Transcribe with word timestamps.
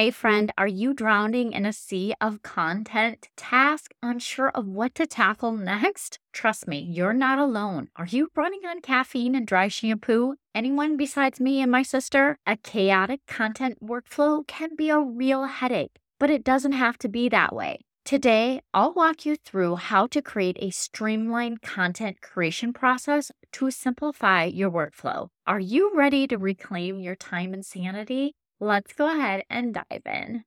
Hey, 0.00 0.10
friend, 0.10 0.50
are 0.56 0.66
you 0.66 0.94
drowning 0.94 1.52
in 1.52 1.66
a 1.66 1.74
sea 1.74 2.14
of 2.22 2.42
content 2.42 3.28
task, 3.36 3.92
unsure 4.02 4.48
of 4.48 4.66
what 4.66 4.94
to 4.94 5.06
tackle 5.06 5.52
next? 5.52 6.18
Trust 6.32 6.66
me, 6.66 6.78
you're 6.78 7.12
not 7.12 7.38
alone. 7.38 7.88
Are 7.96 8.06
you 8.06 8.28
running 8.34 8.62
on 8.66 8.80
caffeine 8.80 9.34
and 9.34 9.46
dry 9.46 9.68
shampoo? 9.68 10.36
Anyone 10.54 10.96
besides 10.96 11.38
me 11.38 11.60
and 11.60 11.70
my 11.70 11.82
sister? 11.82 12.38
A 12.46 12.56
chaotic 12.56 13.20
content 13.26 13.76
workflow 13.84 14.46
can 14.46 14.70
be 14.74 14.88
a 14.88 14.98
real 14.98 15.44
headache, 15.44 15.98
but 16.18 16.30
it 16.30 16.44
doesn't 16.44 16.72
have 16.72 16.96
to 17.00 17.08
be 17.10 17.28
that 17.28 17.54
way. 17.54 17.80
Today, 18.06 18.62
I'll 18.72 18.94
walk 18.94 19.26
you 19.26 19.36
through 19.36 19.76
how 19.76 20.06
to 20.06 20.22
create 20.22 20.56
a 20.60 20.70
streamlined 20.70 21.60
content 21.60 22.22
creation 22.22 22.72
process 22.72 23.30
to 23.52 23.70
simplify 23.70 24.44
your 24.44 24.70
workflow. 24.70 25.28
Are 25.46 25.60
you 25.60 25.92
ready 25.94 26.26
to 26.28 26.38
reclaim 26.38 27.00
your 27.00 27.16
time 27.16 27.52
and 27.52 27.66
sanity? 27.66 28.34
Let's 28.60 28.92
go 28.92 29.06
ahead 29.10 29.44
and 29.50 29.74
dive 29.74 30.02
in. 30.06 30.44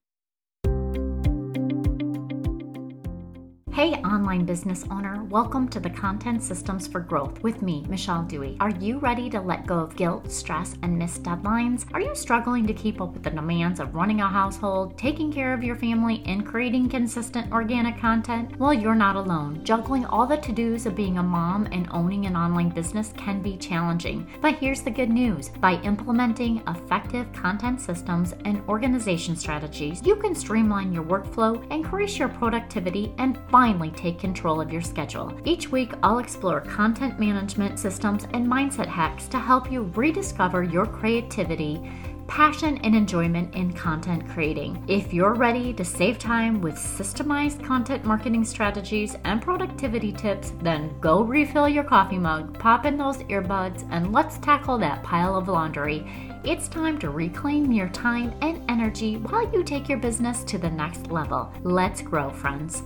Hey, 3.74 3.94
online 4.04 4.44
business 4.44 4.84
owner, 4.88 5.24
welcome 5.24 5.66
to 5.70 5.80
the 5.80 5.90
Content 5.90 6.44
Systems 6.44 6.86
for 6.86 7.00
Growth 7.00 7.42
with 7.42 7.60
me, 7.60 7.84
Michelle 7.88 8.22
Dewey. 8.22 8.56
Are 8.60 8.70
you 8.70 9.00
ready 9.00 9.28
to 9.30 9.40
let 9.40 9.66
go 9.66 9.80
of 9.80 9.96
guilt, 9.96 10.30
stress, 10.30 10.76
and 10.82 10.96
missed 10.96 11.24
deadlines? 11.24 11.84
Are 11.92 12.00
you 12.00 12.14
struggling 12.14 12.68
to 12.68 12.72
keep 12.72 13.00
up 13.00 13.12
with 13.12 13.24
the 13.24 13.30
demands 13.30 13.80
of 13.80 13.92
running 13.96 14.20
a 14.20 14.28
household, 14.28 14.96
taking 14.96 15.32
care 15.32 15.52
of 15.52 15.64
your 15.64 15.74
family, 15.74 16.22
and 16.24 16.46
creating 16.46 16.88
consistent 16.88 17.50
organic 17.50 17.98
content? 17.98 18.56
Well, 18.60 18.72
you're 18.72 18.94
not 18.94 19.16
alone. 19.16 19.64
Juggling 19.64 20.06
all 20.06 20.28
the 20.28 20.36
to 20.36 20.52
dos 20.52 20.86
of 20.86 20.94
being 20.94 21.18
a 21.18 21.22
mom 21.24 21.66
and 21.72 21.88
owning 21.90 22.26
an 22.26 22.36
online 22.36 22.68
business 22.68 23.12
can 23.16 23.42
be 23.42 23.56
challenging. 23.56 24.24
But 24.40 24.54
here's 24.54 24.82
the 24.82 24.90
good 24.92 25.10
news 25.10 25.48
by 25.48 25.80
implementing 25.82 26.62
effective 26.68 27.32
content 27.32 27.80
systems 27.80 28.34
and 28.44 28.62
organization 28.68 29.34
strategies, 29.34 30.00
you 30.06 30.14
can 30.14 30.36
streamline 30.36 30.92
your 30.92 31.02
workflow, 31.02 31.68
increase 31.72 32.20
your 32.20 32.28
productivity, 32.28 33.12
and 33.18 33.36
find 33.50 33.63
finally 33.64 33.90
take 33.92 34.18
control 34.18 34.60
of 34.60 34.70
your 34.70 34.82
schedule. 34.82 35.32
Each 35.46 35.70
week, 35.70 35.94
I'll 36.02 36.18
explore 36.18 36.60
content 36.60 37.18
management 37.18 37.78
systems 37.78 38.24
and 38.34 38.46
mindset 38.46 38.86
hacks 38.86 39.26
to 39.28 39.38
help 39.38 39.72
you 39.72 39.90
rediscover 39.94 40.62
your 40.62 40.84
creativity 40.84 41.80
passion 42.26 42.78
and 42.78 42.94
enjoyment 42.94 43.54
in 43.54 43.72
content 43.72 44.26
creating. 44.28 44.82
If 44.88 45.12
you're 45.14 45.34
ready 45.34 45.72
to 45.74 45.84
save 45.84 46.18
time 46.18 46.60
with 46.60 46.74
systemized 46.74 47.64
content 47.64 48.04
marketing 48.04 48.44
strategies 48.44 49.16
and 49.24 49.40
productivity 49.40 50.12
tips, 50.12 50.52
then 50.62 50.94
go 51.00 51.22
refill 51.22 51.68
your 51.68 51.84
coffee 51.84 52.18
mug, 52.18 52.58
pop 52.58 52.86
in 52.86 52.96
those 52.96 53.18
earbuds, 53.24 53.86
and 53.90 54.12
let's 54.12 54.38
tackle 54.38 54.78
that 54.78 55.02
pile 55.02 55.36
of 55.36 55.48
laundry. 55.48 56.06
It's 56.44 56.68
time 56.68 56.98
to 56.98 57.10
reclaim 57.10 57.72
your 57.72 57.88
time 57.90 58.34
and 58.42 58.62
energy 58.70 59.16
while 59.16 59.50
you 59.52 59.62
take 59.62 59.88
your 59.88 59.98
business 59.98 60.44
to 60.44 60.58
the 60.58 60.70
next 60.70 61.10
level. 61.10 61.52
Let's 61.62 62.02
grow, 62.02 62.30
friends. 62.30 62.82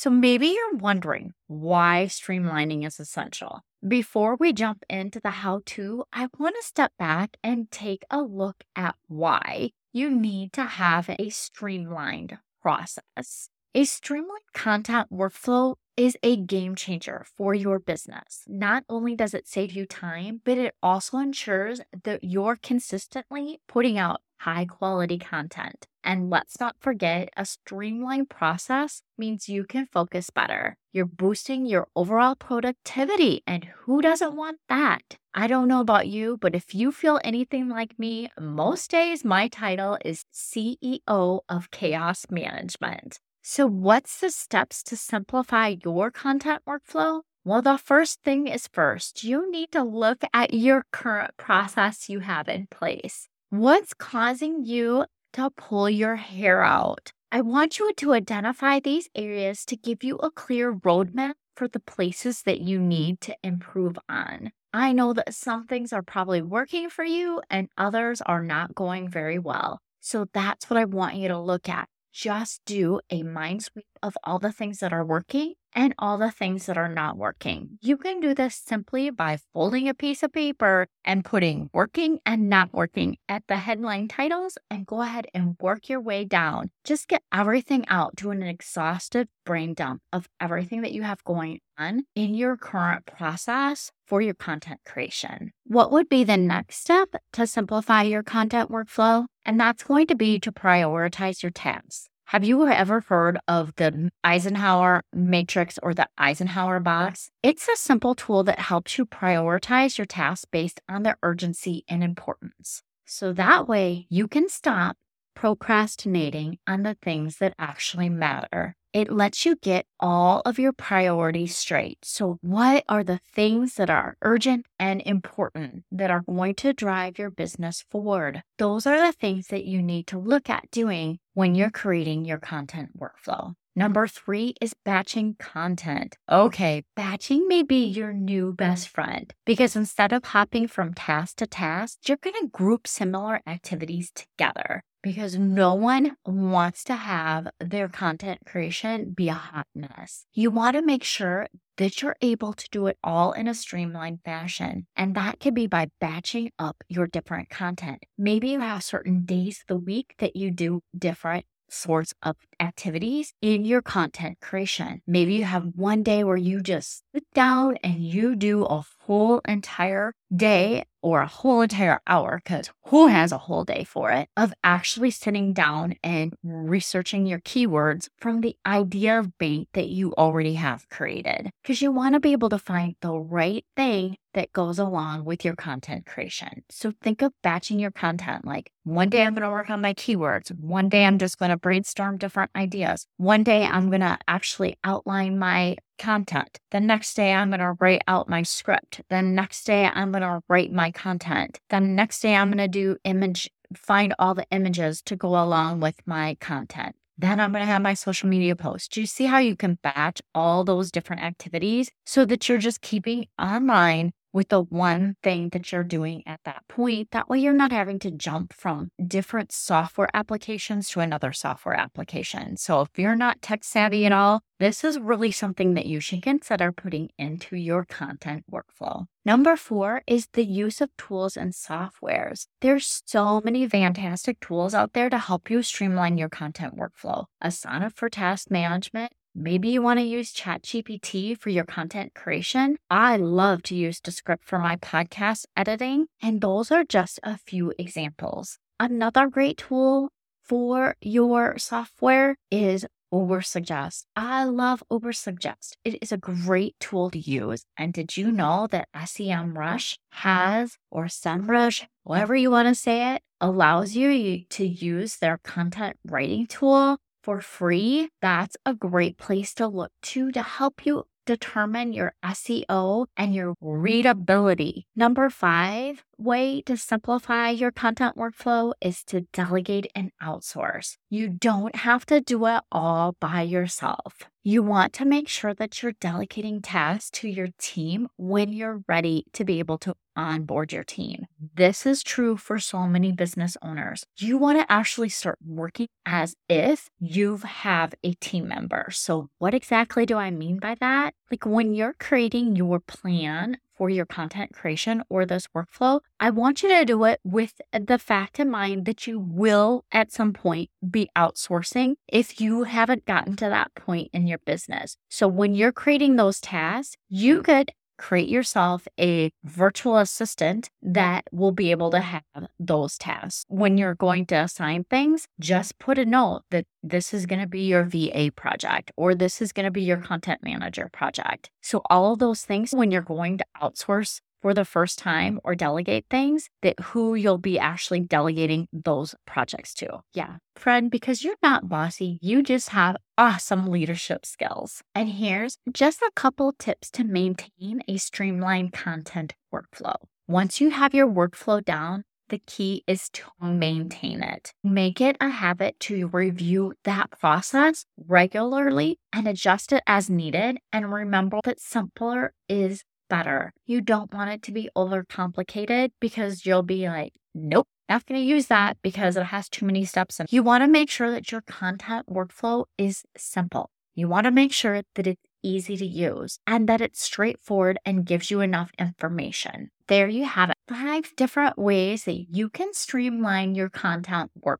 So 0.00 0.10
maybe 0.10 0.46
you're 0.46 0.76
wondering 0.76 1.32
why 1.48 2.06
streamlining 2.08 2.86
is 2.86 3.00
essential. 3.00 3.62
Before 3.86 4.36
we 4.36 4.52
jump 4.52 4.84
into 4.88 5.18
the 5.18 5.30
how 5.30 5.62
to, 5.74 6.04
I 6.12 6.28
want 6.38 6.54
to 6.54 6.64
step 6.64 6.92
back 7.00 7.36
and 7.42 7.68
take 7.72 8.04
a 8.08 8.22
look 8.22 8.62
at 8.76 8.94
why 9.08 9.70
you 9.92 10.08
need 10.08 10.52
to 10.52 10.62
have 10.62 11.10
a 11.18 11.30
streamlined 11.30 12.38
process. 12.62 13.50
A 13.74 13.82
streamlined 13.82 14.52
content 14.54 15.08
workflow 15.10 15.74
is 15.96 16.16
a 16.22 16.36
game 16.36 16.76
changer 16.76 17.26
for 17.36 17.52
your 17.52 17.80
business. 17.80 18.44
Not 18.46 18.84
only 18.88 19.16
does 19.16 19.34
it 19.34 19.48
save 19.48 19.72
you 19.72 19.84
time, 19.84 20.42
but 20.44 20.58
it 20.58 20.76
also 20.80 21.18
ensures 21.18 21.80
that 22.04 22.22
you're 22.22 22.54
consistently 22.54 23.62
putting 23.66 23.98
out 23.98 24.20
high 24.38 24.64
quality 24.64 25.18
content. 25.18 25.86
And 26.04 26.30
let's 26.30 26.58
not 26.58 26.76
forget, 26.80 27.28
a 27.36 27.44
streamlined 27.44 28.30
process 28.30 29.02
means 29.18 29.48
you 29.48 29.64
can 29.64 29.86
focus 29.86 30.30
better. 30.30 30.76
You're 30.92 31.04
boosting 31.04 31.66
your 31.66 31.88
overall 31.94 32.34
productivity. 32.34 33.42
And 33.46 33.64
who 33.64 34.00
doesn't 34.00 34.34
want 34.34 34.58
that? 34.68 35.18
I 35.34 35.46
don't 35.46 35.68
know 35.68 35.80
about 35.80 36.08
you, 36.08 36.38
but 36.40 36.54
if 36.54 36.74
you 36.74 36.92
feel 36.92 37.20
anything 37.22 37.68
like 37.68 37.98
me, 37.98 38.30
most 38.40 38.90
days 38.90 39.24
my 39.24 39.48
title 39.48 39.98
is 40.04 40.24
CEO 40.32 41.40
of 41.48 41.70
Chaos 41.70 42.26
Management. 42.30 43.20
So, 43.42 43.66
what's 43.66 44.20
the 44.20 44.30
steps 44.30 44.82
to 44.84 44.96
simplify 44.96 45.76
your 45.84 46.10
content 46.10 46.62
workflow? 46.66 47.22
Well, 47.44 47.62
the 47.62 47.78
first 47.78 48.22
thing 48.22 48.46
is 48.46 48.68
first, 48.68 49.24
you 49.24 49.50
need 49.50 49.72
to 49.72 49.82
look 49.82 50.22
at 50.34 50.52
your 50.52 50.84
current 50.92 51.36
process 51.36 52.08
you 52.08 52.20
have 52.20 52.48
in 52.48 52.66
place. 52.66 53.28
What's 53.50 53.94
causing 53.94 54.66
you 54.66 55.06
to 55.32 55.48
pull 55.50 55.88
your 55.88 56.16
hair 56.16 56.62
out? 56.62 57.12
I 57.32 57.40
want 57.40 57.78
you 57.78 57.94
to 57.94 58.12
identify 58.12 58.78
these 58.78 59.08
areas 59.14 59.64
to 59.66 59.76
give 59.76 60.04
you 60.04 60.16
a 60.16 60.30
clear 60.30 60.74
roadmap 60.74 61.32
for 61.56 61.66
the 61.66 61.80
places 61.80 62.42
that 62.42 62.60
you 62.60 62.78
need 62.78 63.22
to 63.22 63.34
improve 63.42 63.98
on. 64.06 64.52
I 64.74 64.92
know 64.92 65.14
that 65.14 65.32
some 65.32 65.66
things 65.66 65.94
are 65.94 66.02
probably 66.02 66.42
working 66.42 66.90
for 66.90 67.04
you 67.04 67.40
and 67.48 67.68
others 67.78 68.20
are 68.20 68.42
not 68.42 68.74
going 68.74 69.08
very 69.08 69.38
well. 69.38 69.80
So 69.98 70.26
that's 70.34 70.68
what 70.68 70.78
I 70.78 70.84
want 70.84 71.16
you 71.16 71.28
to 71.28 71.38
look 71.38 71.70
at 71.70 71.88
just 72.12 72.60
do 72.66 73.00
a 73.10 73.22
mind 73.22 73.62
sweep 73.62 73.86
of 74.02 74.14
all 74.24 74.38
the 74.38 74.52
things 74.52 74.80
that 74.80 74.92
are 74.92 75.04
working 75.04 75.54
and 75.74 75.94
all 75.98 76.18
the 76.18 76.30
things 76.30 76.66
that 76.66 76.78
are 76.78 76.88
not 76.88 77.16
working. 77.16 77.78
You 77.80 77.96
can 77.96 78.20
do 78.20 78.34
this 78.34 78.56
simply 78.56 79.10
by 79.10 79.38
folding 79.52 79.88
a 79.88 79.94
piece 79.94 80.22
of 80.22 80.32
paper 80.32 80.86
and 81.04 81.24
putting 81.24 81.70
working 81.72 82.18
and 82.26 82.48
not 82.48 82.72
working 82.72 83.16
at 83.28 83.44
the 83.48 83.56
headline 83.56 84.08
titles 84.08 84.58
and 84.70 84.86
go 84.86 85.02
ahead 85.02 85.26
and 85.34 85.56
work 85.60 85.88
your 85.88 86.00
way 86.00 86.24
down. 86.24 86.70
Just 86.84 87.08
get 87.08 87.22
everything 87.32 87.84
out, 87.88 88.16
do 88.16 88.30
an 88.30 88.42
exhaustive 88.42 89.28
brain 89.44 89.74
dump 89.74 90.02
of 90.12 90.28
everything 90.40 90.82
that 90.82 90.92
you 90.92 91.02
have 91.02 91.24
going 91.24 91.60
on 91.78 92.04
in 92.14 92.34
your 92.34 92.56
current 92.56 93.06
process 93.06 93.90
for 94.06 94.20
your 94.20 94.34
content 94.34 94.80
creation. 94.84 95.52
What 95.64 95.92
would 95.92 96.08
be 96.08 96.24
the 96.24 96.36
next 96.36 96.76
step 96.76 97.14
to 97.34 97.46
simplify 97.46 98.02
your 98.02 98.22
content 98.22 98.70
workflow? 98.70 99.26
And 99.44 99.58
that's 99.58 99.84
going 99.84 100.06
to 100.08 100.14
be 100.14 100.38
to 100.40 100.52
prioritize 100.52 101.42
your 101.42 101.50
tasks. 101.50 102.08
Have 102.28 102.44
you 102.44 102.68
ever 102.68 103.00
heard 103.08 103.38
of 103.48 103.74
the 103.76 104.10
Eisenhower 104.22 105.00
matrix 105.14 105.78
or 105.82 105.94
the 105.94 106.08
Eisenhower 106.18 106.78
box? 106.78 107.30
It's 107.42 107.66
a 107.68 107.74
simple 107.74 108.14
tool 108.14 108.44
that 108.44 108.58
helps 108.58 108.98
you 108.98 109.06
prioritize 109.06 109.96
your 109.96 110.04
tasks 110.04 110.44
based 110.44 110.82
on 110.90 111.04
their 111.04 111.16
urgency 111.22 111.86
and 111.88 112.04
importance. 112.04 112.82
So 113.06 113.32
that 113.32 113.66
way 113.66 114.06
you 114.10 114.28
can 114.28 114.50
stop 114.50 114.98
procrastinating 115.34 116.58
on 116.66 116.82
the 116.82 116.98
things 117.00 117.38
that 117.38 117.54
actually 117.58 118.10
matter 118.10 118.76
it 118.92 119.12
lets 119.12 119.44
you 119.44 119.56
get 119.56 119.86
all 120.00 120.42
of 120.44 120.58
your 120.58 120.72
priorities 120.72 121.56
straight. 121.56 121.98
So, 122.02 122.38
what 122.40 122.84
are 122.88 123.04
the 123.04 123.20
things 123.34 123.74
that 123.74 123.90
are 123.90 124.16
urgent 124.22 124.66
and 124.78 125.02
important 125.04 125.84
that 125.92 126.10
are 126.10 126.22
going 126.26 126.54
to 126.56 126.72
drive 126.72 127.18
your 127.18 127.30
business 127.30 127.84
forward? 127.90 128.42
Those 128.58 128.86
are 128.86 128.98
the 128.98 129.12
things 129.12 129.48
that 129.48 129.64
you 129.64 129.82
need 129.82 130.06
to 130.08 130.18
look 130.18 130.48
at 130.48 130.70
doing 130.70 131.18
when 131.34 131.54
you're 131.54 131.70
creating 131.70 132.24
your 132.24 132.38
content 132.38 132.98
workflow. 132.98 133.54
Number 133.76 134.08
three 134.08 134.54
is 134.60 134.74
batching 134.84 135.36
content. 135.38 136.16
Okay, 136.28 136.82
batching 136.96 137.46
may 137.46 137.62
be 137.62 137.84
your 137.84 138.12
new 138.12 138.52
best 138.52 138.88
friend 138.88 139.32
because 139.46 139.76
instead 139.76 140.12
of 140.12 140.24
hopping 140.24 140.66
from 140.66 140.94
task 140.94 141.36
to 141.36 141.46
task, 141.46 141.98
you're 142.08 142.16
going 142.16 142.34
to 142.40 142.48
group 142.48 142.88
similar 142.88 143.40
activities 143.46 144.10
together 144.10 144.82
because 145.08 145.38
no 145.38 145.74
one 145.74 146.18
wants 146.26 146.84
to 146.84 146.94
have 146.94 147.48
their 147.58 147.88
content 147.88 148.40
creation 148.44 149.14
be 149.16 149.30
a 149.30 149.32
hot 149.32 149.66
mess. 149.74 150.26
You 150.34 150.50
want 150.50 150.76
to 150.76 150.82
make 150.82 151.02
sure 151.02 151.46
that 151.78 152.02
you're 152.02 152.16
able 152.20 152.52
to 152.52 152.68
do 152.70 152.88
it 152.88 152.98
all 153.02 153.32
in 153.32 153.48
a 153.48 153.54
streamlined 153.54 154.18
fashion. 154.22 154.86
And 154.96 155.14
that 155.14 155.40
can 155.40 155.54
be 155.54 155.66
by 155.66 155.88
batching 155.98 156.50
up 156.58 156.84
your 156.90 157.06
different 157.06 157.48
content. 157.48 158.02
Maybe 158.18 158.50
you 158.50 158.60
have 158.60 158.82
certain 158.82 159.24
days 159.24 159.60
of 159.62 159.68
the 159.68 159.82
week 159.82 160.14
that 160.18 160.36
you 160.36 160.50
do 160.50 160.82
different 160.94 161.46
sorts 161.70 162.12
of 162.22 162.36
activities 162.60 163.32
in 163.40 163.64
your 163.64 163.80
content 163.80 164.38
creation. 164.42 165.00
Maybe 165.06 165.36
you 165.36 165.44
have 165.44 165.72
one 165.74 166.02
day 166.02 166.22
where 166.22 166.36
you 166.36 166.60
just 166.60 167.02
sit 167.14 167.24
down 167.32 167.78
and 167.82 168.04
you 168.04 168.36
do 168.36 168.66
a 168.66 168.82
whole 169.08 169.40
entire 169.48 170.12
day 170.36 170.84
or 171.00 171.22
a 171.22 171.26
whole 171.26 171.62
entire 171.62 171.98
hour, 172.06 172.42
because 172.44 172.70
who 172.88 173.06
has 173.06 173.32
a 173.32 173.38
whole 173.38 173.64
day 173.64 173.84
for 173.84 174.10
it, 174.10 174.28
of 174.36 174.52
actually 174.62 175.10
sitting 175.10 175.54
down 175.54 175.94
and 176.02 176.34
researching 176.42 177.24
your 177.24 177.38
keywords 177.38 178.08
from 178.18 178.42
the 178.42 178.54
idea 178.66 179.18
of 179.18 179.38
bait 179.38 179.68
that 179.72 179.88
you 179.88 180.12
already 180.18 180.54
have 180.54 180.86
created. 180.90 181.50
Because 181.62 181.80
you 181.80 181.90
want 181.90 182.14
to 182.14 182.20
be 182.20 182.32
able 182.32 182.50
to 182.50 182.58
find 182.58 182.96
the 183.00 183.12
right 183.12 183.64
thing 183.76 184.16
that 184.34 184.52
goes 184.52 184.78
along 184.78 185.24
with 185.24 185.42
your 185.42 185.56
content 185.56 186.04
creation. 186.04 186.62
So 186.68 186.92
think 187.02 187.22
of 187.22 187.32
batching 187.42 187.80
your 187.80 187.90
content 187.90 188.44
like 188.44 188.70
one 188.84 189.08
day 189.08 189.22
I'm 189.22 189.34
going 189.34 189.42
to 189.42 189.50
work 189.50 189.70
on 189.70 189.80
my 189.80 189.94
keywords. 189.94 190.50
One 190.60 190.88
day 190.88 191.06
I'm 191.06 191.18
just 191.18 191.38
going 191.38 191.50
to 191.50 191.56
brainstorm 191.56 192.18
different 192.18 192.50
ideas. 192.54 193.06
One 193.16 193.42
day 193.42 193.64
I'm 193.64 193.88
going 193.88 194.00
to 194.00 194.18
actually 194.28 194.76
outline 194.84 195.38
my 195.38 195.76
content. 195.98 196.58
The 196.70 196.80
next 196.80 197.14
day, 197.14 197.32
I'm 197.32 197.50
going 197.50 197.60
to 197.60 197.76
write 197.80 198.02
out 198.06 198.28
my 198.28 198.42
script. 198.42 199.02
The 199.08 199.22
next 199.22 199.64
day, 199.64 199.86
I'm 199.86 200.12
going 200.12 200.22
to 200.22 200.40
write 200.48 200.72
my 200.72 200.90
content. 200.90 201.60
The 201.70 201.80
next 201.80 202.20
day, 202.20 202.34
I'm 202.34 202.48
going 202.48 202.58
to 202.58 202.68
do 202.68 202.96
image 203.04 203.50
find 203.76 204.14
all 204.18 204.34
the 204.34 204.46
images 204.50 205.02
to 205.02 205.14
go 205.14 205.28
along 205.28 205.80
with 205.80 206.00
my 206.06 206.36
content. 206.40 206.96
Then 207.18 207.40
I'm 207.40 207.52
going 207.52 207.62
to 207.62 207.70
have 207.70 207.82
my 207.82 207.94
social 207.94 208.28
media 208.28 208.56
post. 208.56 208.92
Do 208.92 209.00
you 209.00 209.06
see 209.06 209.26
how 209.26 209.38
you 209.38 209.56
can 209.56 209.78
batch 209.82 210.22
all 210.34 210.64
those 210.64 210.90
different 210.90 211.22
activities 211.22 211.90
so 212.06 212.24
that 212.24 212.48
you're 212.48 212.58
just 212.58 212.80
keeping 212.80 213.26
online 213.38 214.12
with 214.32 214.48
the 214.48 214.62
one 214.62 215.16
thing 215.22 215.48
that 215.50 215.72
you're 215.72 215.84
doing 215.84 216.22
at 216.26 216.40
that 216.44 216.62
point. 216.68 217.10
That 217.10 217.28
way, 217.28 217.38
you're 217.38 217.52
not 217.52 217.72
having 217.72 217.98
to 218.00 218.10
jump 218.10 218.52
from 218.52 218.90
different 219.04 219.52
software 219.52 220.10
applications 220.14 220.90
to 220.90 221.00
another 221.00 221.32
software 221.32 221.74
application. 221.74 222.56
So, 222.56 222.82
if 222.82 222.90
you're 222.96 223.16
not 223.16 223.42
tech 223.42 223.64
savvy 223.64 224.06
at 224.06 224.12
all, 224.12 224.42
this 224.58 224.84
is 224.84 224.98
really 224.98 225.30
something 225.30 225.74
that 225.74 225.86
you 225.86 226.00
should 226.00 226.22
consider 226.22 226.72
putting 226.72 227.10
into 227.18 227.56
your 227.56 227.84
content 227.84 228.44
workflow. 228.50 229.06
Number 229.24 229.56
four 229.56 230.02
is 230.06 230.28
the 230.32 230.44
use 230.44 230.80
of 230.80 230.96
tools 230.96 231.36
and 231.36 231.52
softwares. 231.52 232.46
There's 232.60 233.02
so 233.06 233.40
many 233.44 233.68
fantastic 233.68 234.40
tools 234.40 234.74
out 234.74 234.92
there 234.92 235.10
to 235.10 235.18
help 235.18 235.50
you 235.50 235.62
streamline 235.62 236.18
your 236.18 236.28
content 236.28 236.76
workflow. 236.76 237.26
Asana 237.42 237.92
for 237.92 238.08
task 238.08 238.50
management, 238.50 239.12
Maybe 239.40 239.68
you 239.68 239.82
want 239.82 240.00
to 240.00 240.04
use 240.04 240.34
ChatGPT 240.34 241.38
for 241.38 241.50
your 241.50 241.62
content 241.62 242.12
creation. 242.12 242.76
I 242.90 243.16
love 243.16 243.62
to 243.64 243.76
use 243.76 244.00
Descript 244.00 244.44
for 244.44 244.58
my 244.58 244.74
podcast 244.74 245.44
editing, 245.56 246.06
and 246.20 246.40
those 246.40 246.72
are 246.72 246.82
just 246.82 247.20
a 247.22 247.38
few 247.38 247.72
examples. 247.78 248.58
Another 248.80 249.28
great 249.28 249.58
tool 249.58 250.10
for 250.42 250.96
your 251.00 251.56
software 251.58 252.36
is 252.50 252.84
Ubersuggest. 253.12 254.04
I 254.16 254.44
love 254.44 254.82
Ubersuggest. 254.90 255.76
It 255.84 255.98
is 256.02 256.12
a 256.12 256.18
great 256.18 256.76
tool 256.80 257.10
to 257.10 257.18
use. 257.18 257.64
And 257.76 257.92
did 257.92 258.16
you 258.16 258.30
know 258.30 258.66
that 258.70 258.88
SEMrush 258.94 259.96
has, 260.12 260.76
or 260.90 261.06
SEMrush, 261.06 261.86
whatever 262.04 262.34
you 262.36 262.50
want 262.50 262.68
to 262.68 262.74
say 262.74 263.14
it, 263.14 263.22
allows 263.40 263.94
you 263.94 264.44
to 264.44 264.66
use 264.66 265.16
their 265.16 265.38
content 265.38 265.96
writing 266.04 266.46
tool 266.46 266.98
for 267.28 267.40
free, 267.42 268.08
that's 268.22 268.56
a 268.64 268.72
great 268.72 269.18
place 269.18 269.52
to 269.54 269.66
look 269.66 269.92
to 270.02 270.32
to 270.32 270.42
help 270.42 270.86
you 270.86 271.04
determine 271.26 271.92
your 271.92 272.14
SEO 272.24 273.04
and 273.18 273.34
your 273.34 273.54
readability. 273.60 274.86
Number 274.96 275.28
five 275.28 276.04
way 276.18 276.62
to 276.62 276.76
simplify 276.76 277.50
your 277.50 277.70
content 277.70 278.16
workflow 278.16 278.72
is 278.80 279.04
to 279.04 279.22
delegate 279.32 279.90
and 279.94 280.10
outsource. 280.22 280.96
You 281.08 281.28
don't 281.28 281.76
have 281.76 282.04
to 282.06 282.20
do 282.20 282.46
it 282.46 282.62
all 282.72 283.16
by 283.20 283.42
yourself. 283.42 284.24
You 284.42 284.62
want 284.62 284.92
to 284.94 285.04
make 285.04 285.28
sure 285.28 285.54
that 285.54 285.82
you're 285.82 285.92
delegating 285.92 286.62
tasks 286.62 287.10
to 287.20 287.28
your 287.28 287.48
team 287.58 288.08
when 288.16 288.52
you're 288.52 288.82
ready 288.88 289.26
to 289.34 289.44
be 289.44 289.58
able 289.58 289.78
to 289.78 289.94
onboard 290.16 290.72
your 290.72 290.84
team. 290.84 291.26
This 291.54 291.86
is 291.86 292.02
true 292.02 292.36
for 292.36 292.58
so 292.58 292.86
many 292.86 293.12
business 293.12 293.56
owners. 293.62 294.04
You 294.16 294.38
want 294.38 294.58
to 294.58 294.72
actually 294.72 295.10
start 295.10 295.38
working 295.46 295.88
as 296.04 296.34
if 296.48 296.88
you 296.98 297.36
have 297.38 297.94
a 298.02 298.14
team 298.14 298.48
member. 298.48 298.88
So, 298.90 299.28
what 299.38 299.54
exactly 299.54 300.06
do 300.06 300.16
I 300.16 300.30
mean 300.30 300.58
by 300.58 300.74
that? 300.80 301.14
Like 301.30 301.46
when 301.46 301.74
you're 301.74 301.94
creating 301.98 302.56
your 302.56 302.80
plan 302.80 303.58
for 303.78 303.88
your 303.88 304.04
content 304.04 304.52
creation 304.52 305.02
or 305.08 305.24
this 305.24 305.46
workflow, 305.56 306.00
I 306.18 306.30
want 306.30 306.62
you 306.62 306.68
to 306.68 306.84
do 306.84 307.04
it 307.04 307.20
with 307.22 307.60
the 307.72 307.98
fact 307.98 308.40
in 308.40 308.50
mind 308.50 308.84
that 308.86 309.06
you 309.06 309.20
will 309.20 309.84
at 309.92 310.12
some 310.12 310.32
point 310.32 310.68
be 310.90 311.08
outsourcing 311.16 311.94
if 312.08 312.40
you 312.40 312.64
haven't 312.64 313.06
gotten 313.06 313.36
to 313.36 313.48
that 313.48 313.74
point 313.76 314.10
in 314.12 314.26
your 314.26 314.38
business. 314.38 314.96
So 315.08 315.28
when 315.28 315.54
you're 315.54 315.72
creating 315.72 316.16
those 316.16 316.40
tasks, 316.40 316.96
you 317.08 317.40
could 317.40 317.72
create 317.98 318.28
yourself 318.28 318.88
a 318.98 319.30
virtual 319.44 319.98
assistant 319.98 320.70
that 320.82 321.24
will 321.32 321.52
be 321.52 321.70
able 321.70 321.90
to 321.90 322.00
have 322.00 322.22
those 322.58 322.96
tasks. 322.96 323.44
When 323.48 323.76
you're 323.76 323.94
going 323.94 324.26
to 324.26 324.36
assign 324.36 324.84
things, 324.84 325.26
just 325.38 325.78
put 325.78 325.98
a 325.98 326.06
note 326.06 326.42
that 326.50 326.64
this 326.82 327.12
is 327.12 327.26
going 327.26 327.40
to 327.40 327.46
be 327.46 327.62
your 327.62 327.84
VA 327.84 328.30
project 328.34 328.92
or 328.96 329.14
this 329.14 329.42
is 329.42 329.52
going 329.52 329.64
to 329.64 329.70
be 329.70 329.82
your 329.82 329.98
content 329.98 330.42
manager 330.42 330.88
project. 330.92 331.50
So, 331.60 331.82
all 331.90 332.12
of 332.12 332.18
those 332.18 332.42
things, 332.44 332.72
when 332.72 332.90
you're 332.90 333.02
going 333.02 333.38
to 333.38 333.44
outsource 333.60 334.20
for 334.40 334.54
the 334.54 334.64
first 334.64 334.98
time 334.98 335.40
or 335.44 335.54
delegate 335.54 336.06
things 336.10 336.48
that 336.62 336.78
who 336.80 337.14
you'll 337.14 337.38
be 337.38 337.58
actually 337.58 338.00
delegating 338.00 338.68
those 338.72 339.14
projects 339.26 339.74
to. 339.74 340.00
Yeah. 340.14 340.36
Friend, 340.56 340.90
because 340.90 341.24
you're 341.24 341.36
not 341.42 341.68
bossy, 341.68 342.18
you 342.20 342.42
just 342.42 342.70
have 342.70 342.96
awesome 343.16 343.66
leadership 343.66 344.26
skills. 344.26 344.82
And 344.94 345.08
here's 345.08 345.58
just 345.72 346.02
a 346.02 346.10
couple 346.14 346.54
tips 346.58 346.90
to 346.92 347.04
maintain 347.04 347.82
a 347.88 347.96
streamlined 347.96 348.72
content 348.72 349.34
workflow. 349.52 349.96
Once 350.26 350.60
you 350.60 350.70
have 350.70 350.94
your 350.94 351.08
workflow 351.08 351.64
down, 351.64 352.04
the 352.28 352.40
key 352.46 352.84
is 352.86 353.08
to 353.10 353.24
maintain 353.40 354.22
it. 354.22 354.52
Make 354.62 355.00
it 355.00 355.16
a 355.20 355.30
habit 355.30 355.80
to 355.80 356.08
review 356.08 356.74
that 356.84 357.10
process 357.18 357.86
regularly 358.06 358.98
and 359.12 359.26
adjust 359.26 359.72
it 359.72 359.82
as 359.86 360.10
needed. 360.10 360.58
And 360.72 360.92
remember 360.92 361.40
that 361.44 361.60
simpler 361.60 362.34
is 362.48 362.84
better. 363.08 363.52
You 363.66 363.80
don't 363.80 364.12
want 364.12 364.30
it 364.30 364.42
to 364.42 364.52
be 364.52 364.70
overcomplicated 364.76 365.90
because 366.00 366.46
you'll 366.46 366.62
be 366.62 366.88
like, 366.88 367.14
nope, 367.34 367.66
not 367.88 368.06
going 368.06 368.20
to 368.20 368.26
use 368.26 368.46
that 368.46 368.76
because 368.82 369.16
it 369.16 369.24
has 369.24 369.48
too 369.48 369.66
many 369.66 369.84
steps. 369.84 370.20
And 370.20 370.30
you 370.32 370.42
want 370.42 370.62
to 370.62 370.68
make 370.68 370.90
sure 370.90 371.10
that 371.10 371.32
your 371.32 371.40
content 371.42 372.06
workflow 372.08 372.66
is 372.76 373.04
simple. 373.16 373.70
You 373.94 374.08
want 374.08 374.24
to 374.24 374.30
make 374.30 374.52
sure 374.52 374.82
that 374.94 375.06
it's 375.06 375.22
easy 375.42 375.76
to 375.76 375.86
use 375.86 376.38
and 376.46 376.68
that 376.68 376.80
it's 376.80 377.02
straightforward 377.02 377.78
and 377.84 378.04
gives 378.04 378.30
you 378.30 378.40
enough 378.40 378.70
information. 378.78 379.70
There 379.86 380.08
you 380.08 380.24
have 380.24 380.50
it. 380.50 380.56
Five 380.68 381.16
different 381.16 381.58
ways 381.58 382.04
that 382.04 382.26
you 382.30 382.48
can 382.48 382.74
streamline 382.74 383.54
your 383.54 383.70
content 383.70 384.30
workflow 384.44 384.58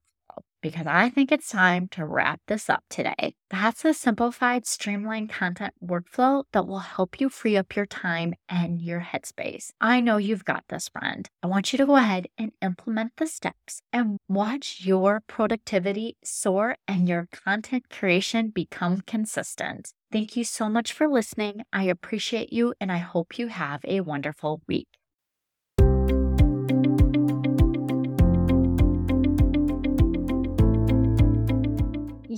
because 0.60 0.86
I 0.86 1.10
think 1.10 1.30
it's 1.32 1.48
time 1.48 1.88
to 1.88 2.04
wrap 2.04 2.40
this 2.46 2.68
up 2.68 2.84
today. 2.90 3.34
That's 3.50 3.84
a 3.84 3.94
simplified, 3.94 4.66
streamlined 4.66 5.30
content 5.30 5.74
workflow 5.82 6.44
that 6.52 6.66
will 6.66 6.80
help 6.80 7.20
you 7.20 7.28
free 7.28 7.56
up 7.56 7.74
your 7.76 7.86
time 7.86 8.34
and 8.48 8.80
your 8.80 9.00
headspace. 9.00 9.70
I 9.80 10.00
know 10.00 10.16
you've 10.16 10.44
got 10.44 10.64
this, 10.68 10.88
friend. 10.88 11.28
I 11.42 11.46
want 11.46 11.72
you 11.72 11.76
to 11.78 11.86
go 11.86 11.96
ahead 11.96 12.28
and 12.36 12.52
implement 12.60 13.12
the 13.16 13.26
steps 13.26 13.80
and 13.92 14.18
watch 14.28 14.80
your 14.84 15.22
productivity 15.26 16.16
soar 16.22 16.76
and 16.86 17.08
your 17.08 17.28
content 17.32 17.84
creation 17.90 18.50
become 18.50 19.02
consistent. 19.06 19.92
Thank 20.10 20.36
you 20.36 20.44
so 20.44 20.68
much 20.68 20.92
for 20.92 21.06
listening. 21.06 21.62
I 21.72 21.84
appreciate 21.84 22.52
you 22.52 22.74
and 22.80 22.90
I 22.90 22.98
hope 22.98 23.38
you 23.38 23.48
have 23.48 23.80
a 23.84 24.00
wonderful 24.00 24.62
week. 24.66 24.97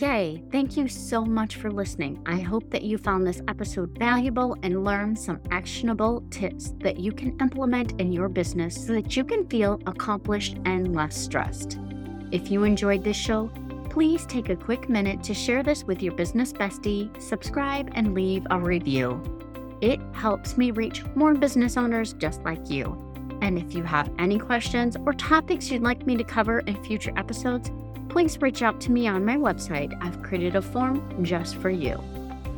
Yay! 0.01 0.43
Thank 0.51 0.79
you 0.79 0.89
so 0.89 1.27
much 1.27 1.57
for 1.57 1.71
listening. 1.71 2.23
I 2.25 2.41
hope 2.41 2.71
that 2.71 2.85
you 2.85 2.97
found 2.97 3.27
this 3.27 3.43
episode 3.49 3.99
valuable 3.99 4.57
and 4.63 4.83
learned 4.83 5.19
some 5.19 5.43
actionable 5.51 6.25
tips 6.31 6.73
that 6.79 6.99
you 6.99 7.13
can 7.13 7.37
implement 7.39 8.01
in 8.01 8.11
your 8.11 8.31
business 8.31 8.87
so 8.87 8.95
that 8.95 9.15
you 9.15 9.25
can 9.25 9.47
feel 9.49 9.79
accomplished 9.85 10.57
and 10.65 10.97
less 10.97 11.15
stressed. 11.15 11.79
If 12.33 12.51
you 12.51 12.65
enjoyed 12.65 13.05
this 13.05 13.17
show, 13.19 13.51
please 13.91 14.25
take 14.25 14.49
a 14.49 14.57
quick 14.57 14.89
minute 14.89 15.23
to 15.25 15.35
share 15.35 15.63
this 15.63 15.85
with 15.85 16.03
your 16.03 16.15
business 16.15 16.51
bestie, 16.51 17.21
subscribe, 17.21 17.91
and 17.95 18.15
leave 18.15 18.47
a 18.51 18.59
review. 18.59 19.23
It 19.83 20.01
helps 20.15 20.57
me 20.57 20.71
reach 20.71 21.05
more 21.15 21.35
business 21.35 21.77
owners 21.77 22.15
just 22.15 22.43
like 22.43 22.71
you. 22.71 22.97
And 23.43 23.59
if 23.59 23.75
you 23.75 23.83
have 23.83 24.11
any 24.19 24.39
questions 24.39 24.97
or 25.05 25.13
topics 25.13 25.71
you'd 25.71 25.83
like 25.83 26.07
me 26.07 26.17
to 26.17 26.25
cover 26.25 26.61
in 26.61 26.83
future 26.85 27.13
episodes, 27.19 27.71
please 28.11 28.41
reach 28.43 28.63
out 28.63 28.81
to 28.83 28.93
me 28.93 29.07
on 29.07 29.25
my 29.25 29.37
website. 29.37 29.97
I've 30.03 30.23
created 30.23 30.57
a 30.57 30.63
form 30.63 31.25
just 31.25 31.57
for 31.57 31.71
you. 31.71 31.99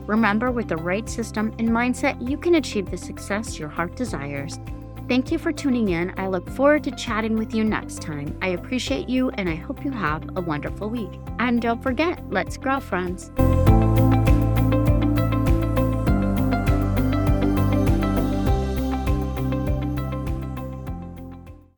Remember, 0.06 0.50
with 0.50 0.68
the 0.68 0.76
right 0.76 1.08
system 1.08 1.54
and 1.58 1.68
mindset, 1.68 2.28
you 2.28 2.36
can 2.36 2.56
achieve 2.56 2.90
the 2.90 2.96
success 2.96 3.58
your 3.58 3.68
heart 3.68 3.94
desires. 3.94 4.58
Thank 5.08 5.30
you 5.30 5.38
for 5.38 5.52
tuning 5.52 5.90
in. 5.90 6.12
I 6.18 6.28
look 6.28 6.48
forward 6.50 6.84
to 6.84 6.90
chatting 6.92 7.36
with 7.36 7.54
you 7.54 7.64
next 7.64 8.00
time. 8.00 8.36
I 8.40 8.48
appreciate 8.48 9.08
you 9.08 9.30
and 9.30 9.48
I 9.48 9.54
hope 9.54 9.84
you 9.84 9.90
have 9.90 10.36
a 10.36 10.40
wonderful 10.40 10.88
week. 10.88 11.10
And 11.38 11.60
don't 11.60 11.82
forget, 11.82 12.22
let's 12.30 12.56
grow, 12.56 12.80
friends. 12.80 13.30